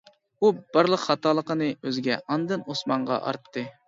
ئۇ 0.45 0.49
بارلىق 0.77 1.01
خاتالىقنى 1.09 1.67
ئۆزىگە 1.73 2.17
ئاندىن 2.21 2.65
ئوسمانغا 2.73 3.19
ئارتتى. 3.29 3.65